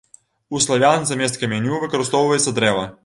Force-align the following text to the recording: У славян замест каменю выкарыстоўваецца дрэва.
У 0.49 0.61
славян 0.65 1.05
замест 1.09 1.37
каменю 1.43 1.77
выкарыстоўваецца 1.85 2.57
дрэва. 2.59 2.89